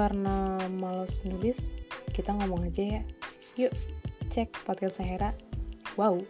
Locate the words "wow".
6.00-6.24